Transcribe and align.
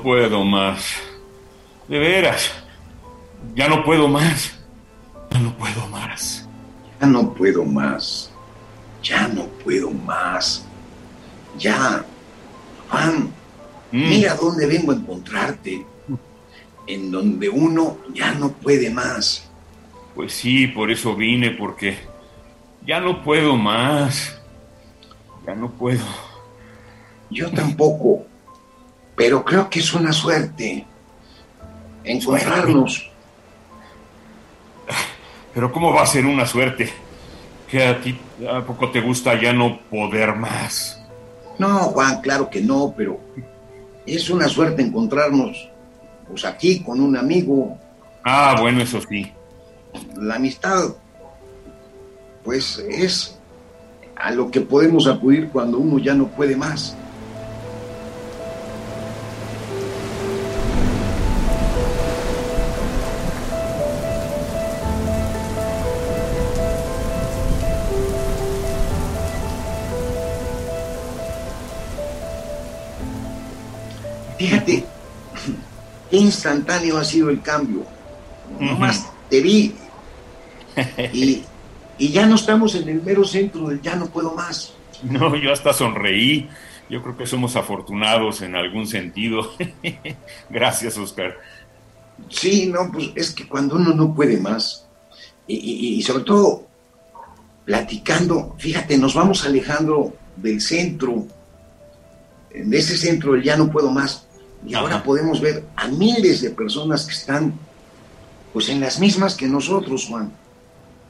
No 0.00 0.02
puedo 0.02 0.44
más. 0.44 0.94
De 1.88 1.98
veras, 1.98 2.50
ya 3.54 3.68
no 3.68 3.84
puedo 3.84 4.08
más. 4.08 4.58
Ya 5.30 5.38
no 5.40 5.54
puedo 5.56 5.86
más. 5.88 6.48
Ya 7.00 7.06
no 7.06 7.34
puedo 7.34 7.64
más. 7.64 8.30
Ya 9.02 9.28
no 9.28 9.44
puedo 9.62 9.90
más. 9.90 10.64
Ya. 11.58 12.04
Juan, 12.88 13.30
Mm. 13.92 14.08
mira 14.08 14.34
dónde 14.36 14.66
vengo 14.66 14.92
a 14.92 14.94
encontrarte. 14.94 15.84
En 16.86 17.10
donde 17.10 17.48
uno 17.48 17.98
ya 18.14 18.32
no 18.32 18.50
puede 18.52 18.88
más. 18.90 19.48
Pues 20.14 20.32
sí, 20.32 20.66
por 20.68 20.90
eso 20.90 21.14
vine, 21.14 21.50
porque 21.52 21.98
ya 22.86 23.00
no 23.00 23.22
puedo 23.22 23.54
más. 23.56 24.40
Ya 25.46 25.54
no 25.54 25.70
puedo. 25.70 26.04
Yo 27.30 27.50
tampoco. 27.50 28.26
Pero 29.20 29.44
creo 29.44 29.68
que 29.68 29.80
es 29.80 29.92
una 29.92 30.14
suerte. 30.14 30.86
Encontrarnos. 32.02 33.06
Pero 35.52 35.70
¿cómo 35.70 35.92
va 35.92 36.04
a 36.04 36.06
ser 36.06 36.24
una 36.24 36.46
suerte? 36.46 36.90
Que 37.68 37.84
a 37.86 38.00
ti 38.00 38.18
a 38.50 38.64
poco 38.64 38.90
te 38.90 39.02
gusta 39.02 39.38
ya 39.38 39.52
no 39.52 39.78
poder 39.90 40.34
más. 40.36 41.02
No, 41.58 41.80
Juan, 41.80 42.22
claro 42.22 42.48
que 42.48 42.62
no, 42.62 42.94
pero 42.96 43.20
es 44.06 44.30
una 44.30 44.48
suerte 44.48 44.80
encontrarnos 44.80 45.68
pues 46.26 46.46
aquí 46.46 46.82
con 46.82 46.98
un 46.98 47.14
amigo. 47.14 47.76
Ah, 48.24 48.56
bueno, 48.58 48.80
eso 48.80 49.02
sí. 49.06 49.30
La 50.16 50.36
amistad, 50.36 50.94
pues 52.42 52.78
es 52.88 53.38
a 54.16 54.30
lo 54.30 54.50
que 54.50 54.62
podemos 54.62 55.06
acudir 55.06 55.50
cuando 55.50 55.76
uno 55.76 55.98
ya 55.98 56.14
no 56.14 56.28
puede 56.28 56.56
más. 56.56 56.96
Fíjate, 74.40 74.84
qué 76.10 76.16
instantáneo 76.16 76.96
ha 76.96 77.04
sido 77.04 77.28
el 77.28 77.42
cambio. 77.42 77.84
Nomás 78.58 79.06
te 79.28 79.42
vi 79.42 79.74
y, 81.12 81.42
y 81.98 82.08
ya 82.08 82.24
no 82.24 82.36
estamos 82.36 82.74
en 82.74 82.88
el 82.88 83.02
mero 83.02 83.22
centro 83.22 83.68
del 83.68 83.82
ya 83.82 83.96
no 83.96 84.06
puedo 84.06 84.34
más. 84.34 84.72
No, 85.02 85.36
yo 85.36 85.52
hasta 85.52 85.74
sonreí. 85.74 86.48
Yo 86.88 87.02
creo 87.02 87.18
que 87.18 87.26
somos 87.26 87.54
afortunados 87.54 88.40
en 88.40 88.56
algún 88.56 88.86
sentido. 88.86 89.52
Gracias, 90.48 90.96
Oscar. 90.96 91.36
Sí, 92.30 92.66
no, 92.72 92.90
pues 92.90 93.10
es 93.14 93.32
que 93.32 93.46
cuando 93.46 93.76
uno 93.76 93.92
no 93.94 94.14
puede 94.14 94.38
más, 94.38 94.86
y, 95.46 95.54
y- 95.56 95.94
y 95.98 96.02
sobre 96.02 96.24
todo 96.24 96.66
platicando, 97.66 98.54
fíjate, 98.58 98.96
nos 98.96 99.12
vamos 99.14 99.44
alejando 99.44 100.14
del 100.36 100.62
centro, 100.62 101.26
de 102.54 102.78
ese 102.78 102.96
centro 102.96 103.32
del 103.34 103.42
ya 103.42 103.56
no 103.56 103.70
puedo 103.70 103.90
más, 103.90 104.26
y 104.66 104.74
ahora 104.74 105.02
podemos 105.02 105.40
ver 105.40 105.64
a 105.76 105.88
miles 105.88 106.42
de 106.42 106.50
personas 106.50 107.06
que 107.06 107.12
están 107.12 107.54
pues 108.52 108.68
en 108.68 108.80
las 108.80 108.98
mismas 108.98 109.36
que 109.36 109.46
nosotros, 109.46 110.06
Juan. 110.06 110.32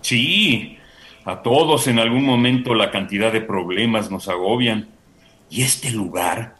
Sí, 0.03 0.77
a 1.25 1.43
todos 1.43 1.87
en 1.87 1.99
algún 1.99 2.25
momento 2.25 2.75
la 2.75 2.91
cantidad 2.91 3.33
de 3.33 3.41
problemas 3.41 4.11
nos 4.11 4.29
agobian. 4.29 4.89
Y 5.49 5.63
este 5.63 5.91
lugar, 5.91 6.57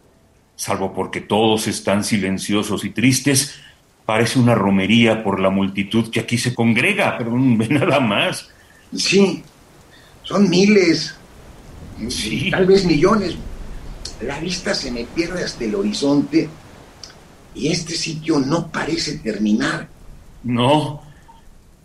salvo 0.57 0.93
porque 0.93 1.21
todos 1.21 1.67
están 1.69 2.03
silenciosos 2.03 2.85
y 2.85 2.91
tristes, 2.91 3.61
parece 4.05 4.39
una 4.39 4.55
romería 4.55 5.23
por 5.23 5.39
la 5.39 5.51
multitud 5.51 6.11
que 6.11 6.21
aquí 6.21 6.39
se 6.39 6.55
congrega, 6.55 7.17
pero 7.19 7.31
ve 7.35 7.69
nada 7.69 8.01
más. 8.01 8.49
Sí, 8.95 9.43
son 10.23 10.49
miles, 10.51 11.15
Sí. 12.09 12.51
tal 12.51 12.65
vez 12.67 12.85
millones. 12.87 13.37
La 14.23 14.39
vista 14.41 14.75
se 14.75 14.91
me 14.91 15.05
pierde 15.05 15.45
hasta 15.45 15.65
el 15.65 15.75
horizonte 15.75 16.49
y 17.55 17.69
este 17.69 17.95
sitio 17.95 18.39
no 18.41 18.71
parece 18.71 19.19
terminar. 19.19 19.89
No, 20.43 21.03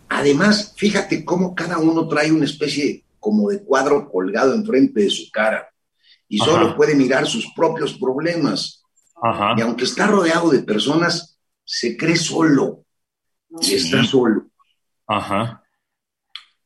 Además, 0.08 0.72
fíjate 0.76 1.24
cómo 1.24 1.52
cada 1.54 1.78
uno 1.78 2.06
trae 2.06 2.30
una 2.30 2.44
especie 2.44 3.04
como 3.18 3.48
de 3.50 3.60
cuadro 3.64 4.08
colgado 4.08 4.54
enfrente 4.54 5.00
de 5.00 5.10
su 5.10 5.28
cara 5.32 5.68
y 6.28 6.40
Ajá. 6.40 6.50
solo 6.52 6.76
puede 6.76 6.94
mirar 6.94 7.26
sus 7.26 7.52
propios 7.56 7.94
problemas. 7.94 8.84
ajá. 9.20 9.54
Y 9.56 9.62
aunque 9.62 9.82
está 9.84 10.06
rodeado 10.06 10.50
de 10.50 10.60
personas, 10.62 11.36
se 11.64 11.96
cree 11.96 12.14
solo 12.16 12.84
y 13.60 13.64
Sí. 13.64 13.74
está 13.76 14.04
solo, 14.04 14.46
Ajá, 15.08 15.62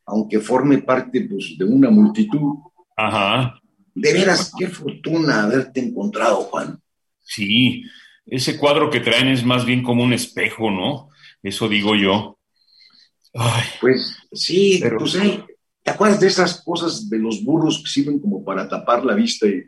aunque 0.05 0.39
forme 0.41 0.79
parte 0.79 1.23
pues, 1.23 1.55
de 1.59 1.65
una 1.65 1.89
multitud. 1.91 2.59
ajá. 2.97 3.59
De 3.95 4.13
veras, 4.13 4.53
qué 4.57 4.69
fortuna 4.69 5.45
haberte 5.45 5.81
encontrado, 5.81 6.43
Juan. 6.43 6.79
Sí, 7.25 7.83
ese 8.31 8.57
cuadro 8.59 8.89
que 8.91 9.01
traen 9.01 9.29
es 9.29 9.45
más 9.45 9.65
bien 9.65 9.83
como 9.83 10.03
un 10.05 10.13
espejo, 10.13 10.71
¿no? 10.71 11.09
Eso 11.43 11.69
digo 11.69 11.95
yo. 11.97 12.39
Ay, 13.35 13.65
Pues 13.81 14.17
sí, 14.33 14.79
Pero- 14.83 14.99
pues 14.99 15.17
hay. 15.17 15.45
¿Te 15.83 15.91
acuerdas 15.93 16.21
de 16.21 16.27
esas 16.29 16.63
cosas 16.63 17.09
de 17.09 17.19
los 17.19 17.43
burros 17.43 17.83
que 17.83 17.89
sirven 17.91 18.19
como 18.21 18.45
para 18.45 18.69
tapar 18.69 19.03
la 19.05 19.15
vista 19.15 19.47
y 19.47 19.63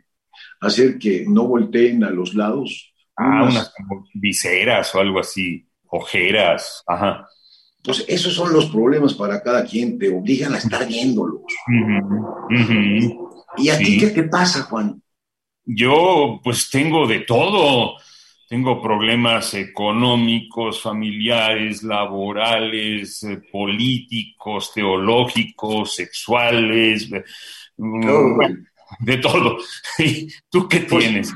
hacer 0.61 0.97
que 0.99 1.25
no 1.27 1.45
volteen 1.47 2.03
a 2.03 2.09
los 2.11 2.33
lados? 2.35 2.93
ah, 3.17 3.41
Unas- 3.43 3.53
unas 3.53 3.73
como 3.75 4.05
viseras 4.13 4.93
o 4.95 4.99
algo 4.99 5.19
así, 5.19 5.67
ojeras, 5.87 6.83
ajá. 6.87 7.27
Pues 7.83 8.05
esos 8.07 8.33
son 8.33 8.53
los 8.53 8.67
problemas 8.67 9.13
para 9.13 9.41
cada 9.43 9.65
quien, 9.65 9.97
te 9.99 10.09
obligan 10.09 10.53
a 10.53 10.57
estar 10.57 10.87
viéndolos. 10.87 11.41
Ujú. 12.49 13.29
¿Y 13.57 13.69
a 13.69 13.75
Sí. 13.77 13.83
ti 13.85 13.97
qué 13.99 14.07
te 14.07 14.23
pasa, 14.23 14.63
Juan? 14.63 15.01
Yo 15.65 16.39
pues 16.43 16.69
tengo 16.69 17.07
de 17.07 17.19
todo. 17.21 17.97
Tengo 18.53 18.79
problemas 18.79 19.55
económicos, 19.55 20.79
familiares, 20.79 21.81
laborales, 21.81 23.23
eh, 23.23 23.41
políticos, 23.51 24.71
teológicos, 24.75 25.95
sexuales, 25.95 27.11
eh, 27.11 27.23
mm, 27.77 28.39
de 28.99 29.17
todo. 29.17 29.57
¿Y 29.97 30.27
¿Tú 30.51 30.69
qué 30.69 30.81
Pues- 30.81 31.03
tienes? 31.03 31.33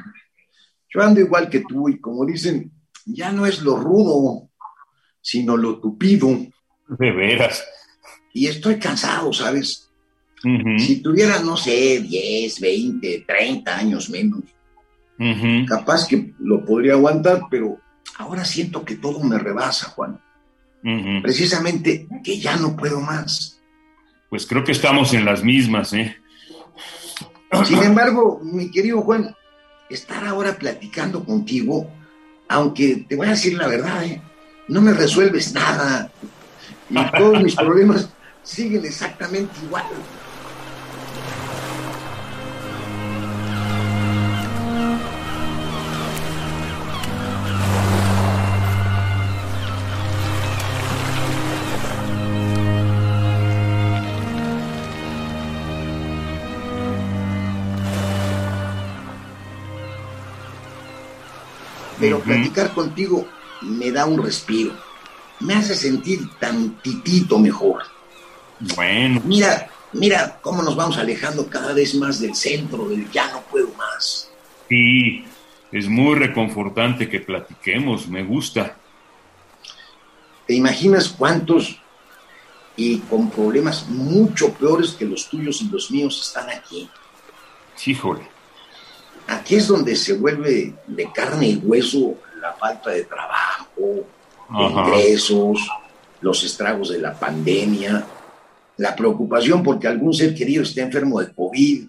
Yo 0.93 1.01
ando 1.01 1.19
igual 1.19 1.49
que 1.49 1.61
tú 1.61 1.89
y 1.89 1.99
como 1.99 2.23
dicen, 2.23 2.71
ya 3.07 3.31
no 3.31 3.47
es 3.47 3.63
lo 3.63 3.77
rudo, 3.77 4.51
sino 5.19 5.57
lo 5.57 5.79
tupido. 5.79 6.29
De 6.87 7.11
veras. 7.13 7.65
Y 8.31 8.45
estoy 8.45 8.77
cansado, 8.77 9.33
¿sabes? 9.33 9.89
Si 10.77 11.01
tuviera, 11.01 11.39
no 11.39 11.57
sé, 11.57 11.99
10, 11.99 12.59
20, 12.61 13.25
30 13.27 13.75
años 13.75 14.07
menos, 14.11 14.43
capaz 15.67 16.07
que 16.07 16.33
lo 16.39 16.63
podría 16.65 16.93
aguantar, 16.93 17.41
pero 17.49 17.77
ahora 18.17 18.45
siento 18.45 18.85
que 18.85 18.95
todo 18.95 19.23
me 19.23 19.37
rebasa, 19.37 19.89
Juan. 19.89 20.21
Precisamente 21.21 22.07
que 22.23 22.39
ya 22.39 22.55
no 22.55 22.75
puedo 22.75 23.01
más. 23.01 23.59
Pues 24.29 24.45
creo 24.45 24.63
que 24.63 24.71
estamos 24.71 25.13
en 25.13 25.25
las 25.25 25.43
mismas, 25.43 25.93
¿eh? 25.93 26.15
Sin 27.65 27.81
embargo, 27.81 28.41
mi 28.43 28.69
querido 28.71 29.01
Juan, 29.01 29.35
estar 29.89 30.25
ahora 30.25 30.57
platicando 30.57 31.23
contigo, 31.23 31.89
aunque 32.49 33.05
te 33.07 33.15
voy 33.15 33.27
a 33.27 33.31
decir 33.31 33.57
la 33.57 33.67
verdad, 33.67 34.03
¿eh? 34.03 34.21
no 34.67 34.81
me 34.81 34.93
resuelves 34.93 35.53
nada. 35.53 36.11
Y 36.89 37.11
todos 37.17 37.41
mis 37.41 37.55
problemas 37.57 38.09
siguen 38.43 38.85
exactamente 38.85 39.53
igual. 39.65 39.85
Pero 62.07 62.21
platicar 62.21 62.73
contigo 62.73 63.27
me 63.61 63.91
da 63.91 64.05
un 64.05 64.23
respiro. 64.23 64.71
Me 65.41 65.55
hace 65.55 65.75
sentir 65.75 66.21
tantitito 66.39 67.37
mejor. 67.37 67.83
Bueno. 68.75 69.21
Mira, 69.25 69.67
mira 69.91 70.39
cómo 70.41 70.63
nos 70.63 70.75
vamos 70.75 70.97
alejando 70.97 71.47
cada 71.47 71.73
vez 71.73 71.95
más 71.95 72.21
del 72.21 72.33
centro, 72.33 72.87
del 72.87 73.11
ya 73.11 73.29
no 73.31 73.41
puedo 73.41 73.67
más. 73.73 74.31
Sí, 74.69 75.25
es 75.69 75.89
muy 75.89 76.15
reconfortante 76.15 77.09
que 77.09 77.19
platiquemos, 77.19 78.07
me 78.07 78.23
gusta. 78.23 78.77
¿Te 80.45 80.53
imaginas 80.53 81.09
cuántos 81.09 81.77
y 82.77 82.99
con 82.99 83.29
problemas 83.29 83.89
mucho 83.89 84.53
peores 84.53 84.91
que 84.91 85.03
los 85.03 85.29
tuyos 85.29 85.61
y 85.61 85.67
los 85.67 85.91
míos 85.91 86.21
están 86.25 86.49
aquí? 86.49 86.89
Híjole. 87.85 88.36
Aquí 89.27 89.55
es 89.55 89.67
donde 89.67 89.95
se 89.95 90.13
vuelve 90.13 90.73
de 90.87 91.11
carne 91.11 91.47
y 91.49 91.55
hueso 91.57 92.15
la 92.41 92.53
falta 92.53 92.91
de 92.91 93.03
trabajo, 93.03 94.07
de 94.49 94.63
ingresos, 94.63 95.69
los 96.21 96.43
estragos 96.43 96.89
de 96.89 96.99
la 96.99 97.13
pandemia, 97.13 98.05
la 98.77 98.95
preocupación 98.95 99.63
porque 99.63 99.87
algún 99.87 100.13
ser 100.13 100.33
querido 100.33 100.63
esté 100.63 100.81
enfermo 100.81 101.19
de 101.19 101.33
COVID. 101.33 101.87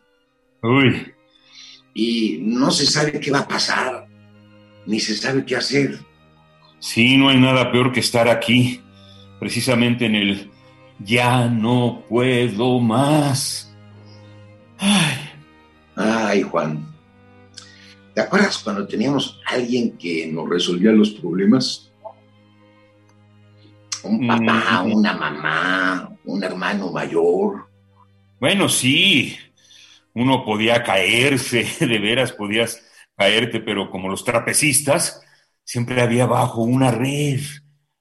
Uy. 0.63 1.15
Y 1.95 2.39
no 2.43 2.71
se 2.71 2.87
sabe 2.87 3.19
qué 3.19 3.31
va 3.31 3.41
a 3.41 3.49
pasar, 3.49 4.07
ni 4.87 5.01
se 5.01 5.17
sabe 5.17 5.45
qué 5.45 5.57
hacer. 5.57 5.99
Sí, 6.81 7.17
no 7.17 7.29
hay 7.29 7.39
nada 7.39 7.71
peor 7.73 7.93
que 7.93 8.01
estar 8.01 8.29
aquí, 8.29 8.81
precisamente 9.39 10.07
en 10.07 10.15
el 10.15 10.51
ya 11.01 11.47
no 11.47 12.05
puedo 12.09 12.81
más. 12.81 13.73
Ay, 14.79 15.19
Ay 15.97 16.43
Juan, 16.43 16.87
¿te 18.19 18.25
acuerdas 18.25 18.59
cuando 18.59 18.85
teníamos 18.85 19.41
alguien 19.47 19.97
que 19.97 20.27
nos 20.27 20.49
resolvía 20.49 20.91
los 20.91 21.11
problemas? 21.11 21.89
Un 24.03 24.27
papá, 24.27 24.83
mm. 24.83 24.93
una 24.93 25.13
mamá, 25.13 26.19
un 26.25 26.43
hermano 26.43 26.91
mayor. 26.91 27.69
Bueno, 28.41 28.69
sí, 28.69 29.37
uno 30.15 30.45
podía 30.45 30.83
caerse, 30.83 31.65
de 31.87 31.99
veras 32.01 32.33
podías 32.33 32.85
caerte, 33.17 33.61
pero 33.61 33.89
como 33.89 34.09
los 34.09 34.25
trapecistas, 34.25 35.23
siempre 35.63 36.03
había 36.03 36.25
abajo 36.25 36.63
una 36.63 36.91
red, 36.91 37.39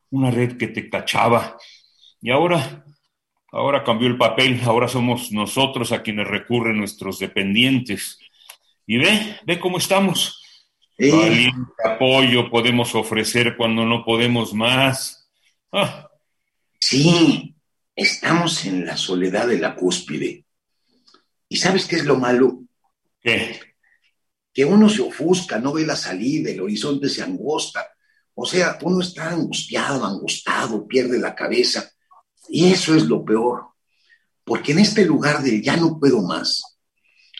una 0.09 0.31
red 0.31 0.57
que 0.57 0.69
te 0.69 0.89
cachaba. 0.89 1.57
Y 2.23 2.31
ahora, 2.31 2.85
ahora 3.51 3.83
cambió 3.83 4.07
el 4.07 4.17
papel, 4.17 4.61
ahora 4.65 4.87
somos 4.87 5.31
nosotros 5.31 5.91
a 5.91 6.01
quienes 6.01 6.27
recurren 6.27 6.79
nuestros 6.79 7.19
dependientes. 7.19 8.17
Y 8.87 8.97
ve, 8.97 9.37
ve 9.45 9.59
cómo 9.59 9.77
estamos. 9.77 10.41
¿Qué 10.97 11.51
apoyo 11.83 12.49
podemos 12.49 12.95
ofrecer 12.95 13.55
cuando 13.57 13.85
no 13.85 14.03
podemos 14.03 14.53
más? 14.53 15.29
Ah. 15.71 16.09
Sí, 16.79 17.53
estamos 17.93 18.65
en 18.65 18.85
la 18.85 18.95
soledad 18.95 19.47
de 19.47 19.59
la 19.59 19.75
cúspide. 19.75 20.45
¿Y 21.49 21.57
sabes 21.57 21.85
qué 21.85 21.97
es 21.97 22.05
lo 22.05 22.15
malo? 22.15 22.63
¿Qué? 23.21 23.59
Que 24.53 24.63
uno 24.63 24.89
se 24.89 25.01
ofusca, 25.01 25.59
no 25.59 25.73
ve 25.73 25.85
la 25.85 25.95
salida, 25.95 26.49
el 26.49 26.61
horizonte 26.61 27.09
se 27.09 27.21
angosta. 27.21 27.85
O 28.33 28.45
sea, 28.45 28.77
uno 28.81 29.01
está 29.01 29.31
angustiado, 29.31 30.05
angustado, 30.05 30.87
pierde 30.87 31.19
la 31.19 31.35
cabeza. 31.35 31.91
Y 32.47 32.71
eso 32.71 32.95
es 32.95 33.03
lo 33.03 33.25
peor. 33.25 33.67
Porque 34.45 34.71
en 34.71 34.79
este 34.79 35.03
lugar 35.03 35.43
del 35.43 35.61
ya 35.61 35.75
no 35.75 35.99
puedo 35.99 36.21
más, 36.21 36.76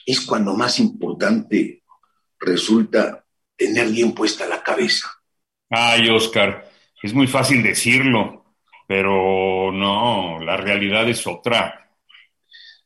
es 0.08 0.22
cuando 0.22 0.56
más 0.56 0.80
importante 0.80 1.84
resulta 2.40 3.26
tener 3.58 3.90
bien 3.90 4.14
puesta 4.14 4.48
la 4.48 4.64
cabeza. 4.64 5.10
Ay, 5.70 6.10
Oscar, 6.10 6.72
es 7.04 7.14
muy 7.14 7.28
fácil 7.28 7.62
decirlo, 7.62 8.56
pero 8.88 9.70
no, 9.74 10.40
la 10.40 10.56
realidad 10.56 11.10
es 11.10 11.28
otra. 11.28 11.92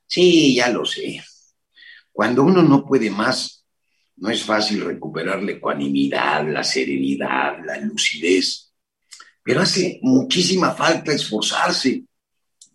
Sí, 0.07 0.55
ya 0.55 0.69
lo 0.69 0.83
sé. 0.83 1.23
Cuando 2.11 2.41
uno 2.43 2.63
no 2.63 2.83
puede 2.83 3.11
más, 3.11 3.67
no 4.17 4.31
es 4.31 4.43
fácil 4.43 4.83
recuperar 4.83 5.43
la 5.43 5.51
ecuanimidad, 5.51 6.47
la 6.51 6.63
serenidad, 6.63 7.63
la 7.63 7.77
lucidez. 7.77 8.73
Pero 9.43 9.61
hace 9.61 9.99
muchísima 10.01 10.71
falta 10.71 11.13
esforzarse, 11.13 12.03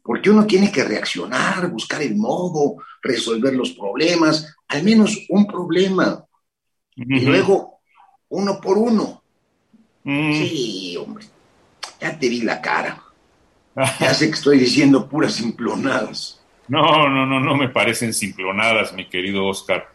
porque 0.02 0.30
uno 0.30 0.46
tiene 0.46 0.70
que 0.70 0.84
reaccionar, 0.84 1.68
buscar 1.68 2.00
el 2.02 2.14
modo, 2.14 2.76
resolver 3.06 3.54
los 3.54 3.72
problemas, 3.72 4.54
al 4.68 4.82
menos 4.82 5.26
un 5.28 5.46
problema. 5.46 6.24
Y 6.94 7.20
luego, 7.20 7.80
uno 8.28 8.60
por 8.60 8.78
uno. 8.78 9.22
Sí, 10.04 10.96
hombre, 10.96 11.26
ya 12.00 12.18
te 12.18 12.28
vi 12.28 12.42
la 12.42 12.60
cara. 12.60 13.02
Ya 14.00 14.14
sé 14.14 14.28
que 14.28 14.34
estoy 14.36 14.58
diciendo 14.58 15.06
puras 15.06 15.34
simplonadas. 15.34 16.40
No, 16.68 17.08
no, 17.08 17.26
no, 17.26 17.40
no 17.40 17.56
me 17.56 17.68
parecen 17.68 18.14
simplonadas, 18.14 18.94
mi 18.94 19.06
querido 19.08 19.46
Oscar. 19.46 19.88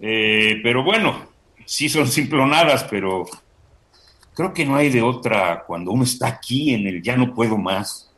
Eh, 0.00 0.60
pero 0.62 0.82
bueno, 0.82 1.28
sí 1.64 1.88
son 1.88 2.08
simplonadas, 2.08 2.84
pero 2.84 3.26
creo 4.34 4.52
que 4.52 4.64
no 4.64 4.76
hay 4.76 4.90
de 4.90 5.02
otra 5.02 5.64
cuando 5.66 5.92
uno 5.92 6.04
está 6.04 6.28
aquí 6.28 6.74
en 6.74 6.86
el 6.86 7.02
ya 7.02 7.16
no 7.16 7.34
puedo 7.34 7.56
más. 7.56 8.10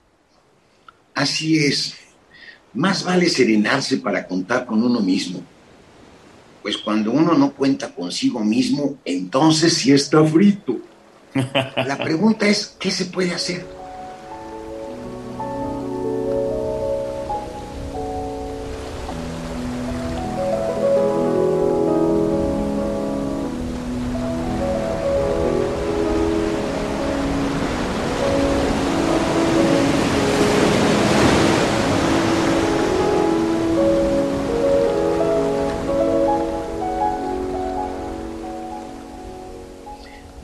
Así 1.14 1.58
es. 1.58 1.98
Más 2.76 3.02
vale 3.02 3.28
serenarse 3.28 3.96
para 3.96 4.26
contar 4.26 4.66
con 4.66 4.82
uno 4.82 5.00
mismo. 5.00 5.40
Pues 6.62 6.76
cuando 6.76 7.10
uno 7.10 7.34
no 7.34 7.52
cuenta 7.52 7.94
consigo 7.94 8.40
mismo, 8.44 8.96
entonces 9.04 9.74
sí 9.74 9.92
está 9.92 10.22
frito. 10.24 10.78
La 11.76 11.96
pregunta 11.96 12.46
es, 12.46 12.76
¿qué 12.78 12.90
se 12.90 13.06
puede 13.06 13.32
hacer? 13.32 13.75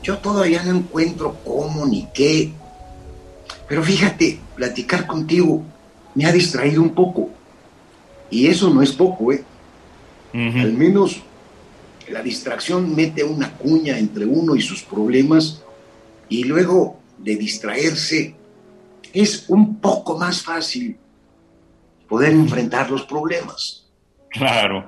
Yo 0.03 0.17
todavía 0.17 0.61
no 0.63 0.77
encuentro 0.77 1.37
cómo 1.45 1.85
ni 1.85 2.07
qué. 2.13 2.51
Pero 3.67 3.81
fíjate, 3.81 4.37
platicar 4.53 5.07
contigo 5.07 5.63
me 6.13 6.25
ha 6.25 6.31
distraído 6.31 6.81
un 6.81 6.93
poco. 6.93 7.29
Y 8.29 8.47
eso 8.47 8.69
no 8.69 8.81
es 8.81 8.91
poco, 8.91 9.31
¿eh? 9.31 9.43
Al 10.33 10.73
menos 10.73 11.21
la 12.09 12.21
distracción 12.21 12.93
mete 12.93 13.23
una 13.23 13.53
cuña 13.53 13.97
entre 13.97 14.25
uno 14.25 14.55
y 14.55 14.61
sus 14.61 14.83
problemas 14.83 15.63
y 16.27 16.43
luego 16.43 16.99
de 17.19 17.35
distraerse 17.35 18.35
es 19.13 19.45
un 19.47 19.79
poco 19.79 20.17
más 20.17 20.41
fácil 20.41 20.97
poder 22.09 22.31
enfrentar 22.31 22.89
los 22.89 23.03
problemas. 23.03 23.85
Claro 24.29 24.85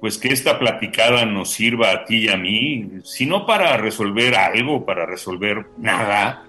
pues 0.00 0.16
que 0.16 0.28
esta 0.28 0.58
platicada 0.58 1.24
nos 1.26 1.50
sirva 1.50 1.90
a 1.90 2.04
ti 2.04 2.26
y 2.26 2.28
a 2.28 2.36
mí, 2.36 3.00
si 3.04 3.26
no 3.26 3.46
para 3.46 3.76
resolver 3.76 4.36
algo, 4.36 4.86
para 4.86 5.06
resolver 5.06 5.66
nada, 5.76 6.44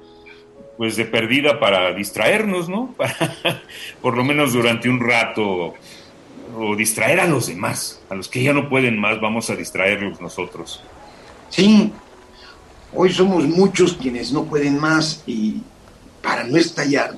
pues 0.77 0.95
de 0.95 1.05
perdida 1.05 1.59
para 1.59 1.91
distraernos, 1.93 2.69
¿no? 2.69 2.93
Para, 2.97 3.35
por 4.01 4.15
lo 4.15 4.23
menos 4.23 4.53
durante 4.53 4.87
un 4.87 4.99
rato, 4.99 5.73
o 6.55 6.75
distraer 6.75 7.19
a 7.19 7.27
los 7.27 7.47
demás, 7.47 8.01
a 8.09 8.15
los 8.15 8.29
que 8.29 8.41
ya 8.41 8.53
no 8.53 8.69
pueden 8.69 8.97
más, 8.97 9.19
vamos 9.19 9.49
a 9.49 9.55
distraerlos 9.55 10.21
nosotros. 10.21 10.81
Sí, 11.49 11.91
hoy 12.93 13.11
somos 13.11 13.45
muchos 13.45 13.93
quienes 13.93 14.31
no 14.31 14.45
pueden 14.45 14.79
más 14.79 15.23
y 15.25 15.61
para 16.21 16.43
no 16.43 16.57
estallar, 16.57 17.17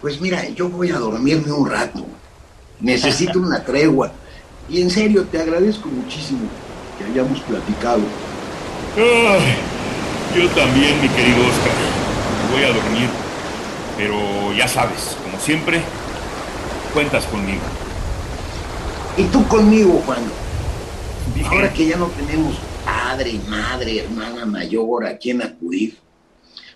pues 0.00 0.20
mira, 0.20 0.48
yo 0.48 0.68
voy 0.68 0.90
a 0.90 0.98
dormirme 0.98 1.52
un 1.52 1.70
rato, 1.70 2.04
necesito 2.80 3.38
una 3.40 3.62
tregua 3.62 4.12
y 4.70 4.80
en 4.80 4.90
serio, 4.90 5.24
te 5.24 5.40
agradezco 5.40 5.88
muchísimo 5.88 6.40
que 6.96 7.04
hayamos 7.04 7.40
platicado. 7.40 8.00
yo 8.96 10.48
también, 10.50 11.00
mi 11.02 11.08
querido 11.08 11.38
Oscar. 11.48 11.72
Voy 12.52 12.62
a 12.62 12.68
dormir. 12.68 13.08
Pero 13.96 14.52
ya 14.56 14.68
sabes, 14.68 15.16
como 15.24 15.38
siempre, 15.40 15.80
cuentas 16.94 17.24
conmigo. 17.26 17.60
Y 19.16 19.24
tú 19.24 19.46
conmigo, 19.48 20.02
Juan. 20.06 20.20
Ahora 21.50 21.72
que 21.72 21.86
ya 21.86 21.96
no 21.96 22.06
tenemos 22.06 22.54
padre, 22.84 23.40
madre, 23.48 24.04
hermana 24.04 24.46
mayor 24.46 25.06
a 25.06 25.18
quien 25.18 25.42
acudir, 25.42 25.98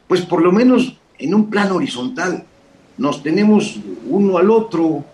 pues 0.09 0.23
por 0.23 0.43
lo 0.43 0.53
menos 0.53 0.97
en 1.19 1.35
un 1.35 1.49
plano 1.49 1.77
horizontal 1.77 2.45
nos 2.99 3.23
tenemos 3.23 3.77
uno 4.09 4.39
al 4.39 4.51
otro 4.51 5.05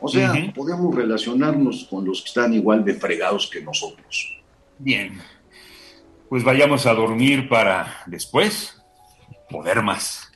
o 0.00 0.08
sea, 0.08 0.32
podemos 0.54 0.94
relacionarnos 0.94 1.86
con 1.90 2.04
los 2.04 2.20
que 2.22 2.28
están 2.28 2.54
igual 2.54 2.84
de 2.84 2.94
fregados 2.94 3.48
que 3.48 3.62
nosotros. 3.62 4.40
Bien. 4.78 5.20
pues 6.28 6.44
vayamos 6.44 6.86
a 6.86 6.94
dormir 6.94 7.48
para 7.48 8.02
después 8.06 8.76
poder 9.48 9.82
más. 9.82 10.30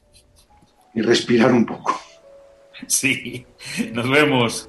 Y 0.94 1.02
respirar 1.02 1.52
un 1.52 1.66
poco. 1.66 2.00
Sí, 2.86 3.44
nos 3.92 4.08
vemos. 4.08 4.68